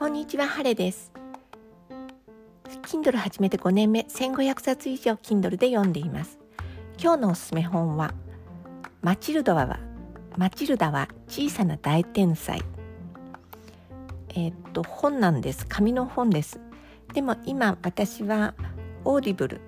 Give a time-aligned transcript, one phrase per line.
[0.00, 1.12] こんにちは、ハレです。
[2.84, 6.38] Kindle 始めて5年目、1500冊以上 Kindle で読んでいます。
[6.98, 8.14] 今日のおすすめ本は、
[9.02, 9.78] マチルダは、
[10.38, 12.62] マチルダは小さな大天才。
[14.30, 15.66] えー、っと、本なんです。
[15.66, 16.60] 紙の本です。
[17.12, 18.54] でも今私は
[19.04, 19.60] Audible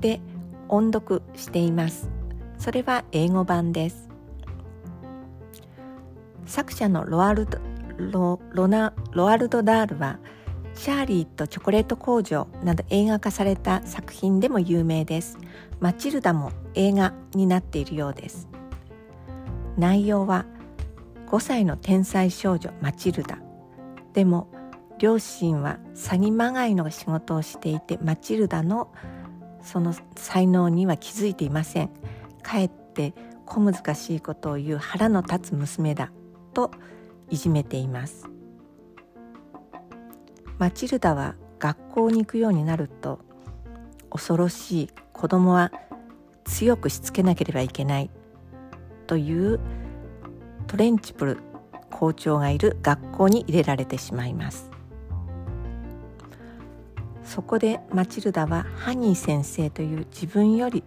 [0.00, 0.20] で
[0.68, 2.10] 音読しています。
[2.58, 4.10] それは英語版です。
[6.44, 7.58] 作者のロアルド
[7.98, 8.38] ロ
[8.68, 10.18] ナロアルド・ダールは
[10.74, 15.38] 「チャーリーとチョコレート工場」など映画化された作品でも有名です。
[15.80, 18.48] マチルダも映画になっているようです。
[19.76, 20.46] 内容は
[21.26, 23.38] 5歳の天才少女マチルダ。
[24.12, 24.48] でも
[24.98, 28.92] 両親は詐欺まがいの仕事をしていてマチルダの
[29.62, 31.90] その才能には気づいていません。
[32.42, 36.10] かえって小難しいことを言う腹の立つ娘だ。
[36.54, 36.70] と
[37.30, 38.28] いじめています。
[40.58, 43.20] マチルダは学校に行くようになると
[44.10, 45.72] 恐ろしい子供は
[46.44, 48.10] 強くしつけなければいけない
[49.06, 49.60] という
[50.66, 51.38] トレンチプル
[51.90, 54.70] 校長がいる学校に入れられてしまいます。
[57.24, 60.82] そこでマチルダはハニー先生という自分より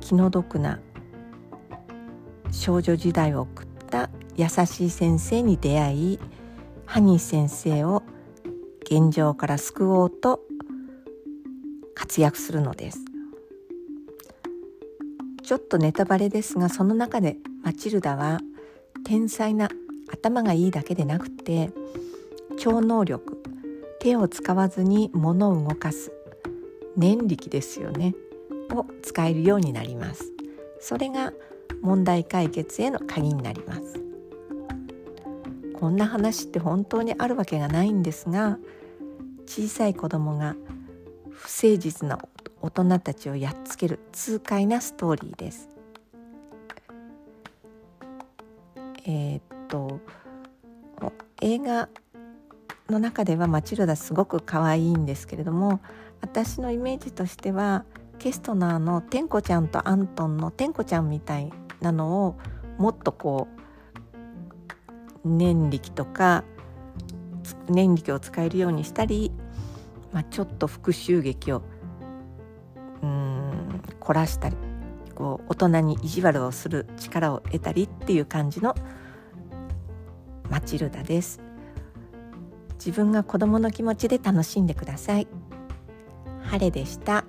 [0.00, 0.78] 気の毒な
[2.52, 3.75] 少女時代を送った
[4.36, 6.20] 優しい先生に出会い
[6.84, 8.02] ハニー先生を
[8.82, 10.40] 現状から救おうと
[11.94, 12.98] 活躍するのです。
[15.42, 18.40] ちょっとネタバレですがその中でマチルダは
[19.04, 19.70] 天才な
[20.12, 21.70] 頭がいいだけでなくて
[22.58, 23.42] 超能力
[24.00, 26.12] 手を使わずに物を動かす
[26.96, 28.14] 念力ですよね
[28.72, 30.32] を使えるようになります。
[30.80, 31.32] それが
[31.80, 34.05] 問題解決への鍵になります。
[35.78, 38.58] こんな話って本当にあるわけがないんですが
[39.46, 40.56] 小さい子供が
[41.30, 42.18] 不誠実な
[42.62, 45.68] 大人たちをやっつける痛快なストーリーです。
[49.04, 50.00] えー、っと
[51.40, 51.88] 映画
[52.88, 55.80] の中ではマチルダすごく可愛いんですけれども
[56.20, 57.84] 私のイメージとしては
[58.18, 62.36] ケストナーのテンコちゃんとアントンのテンコちゃんみたいなのを
[62.78, 63.65] もっとこう
[65.26, 66.44] 念力とか
[67.68, 69.32] 念力を使えるようにしたり、
[70.12, 71.62] まあ、ちょっと復讐劇を
[73.02, 74.56] うん凝らしたり
[75.14, 78.74] こう大人に意地悪をする力を得たりっていう感じの
[80.50, 81.40] マチルダです。
[82.74, 85.26] 自分が子供の気持ちで楽しんでください。
[86.42, 87.24] 晴れでした。